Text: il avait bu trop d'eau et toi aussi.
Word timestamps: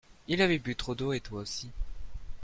il 0.27 0.41
avait 0.41 0.57
bu 0.57 0.75
trop 0.75 0.95
d'eau 0.95 1.13
et 1.13 1.19
toi 1.19 1.41
aussi. 1.41 1.69